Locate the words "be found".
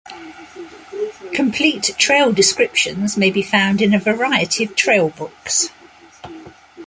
3.29-3.83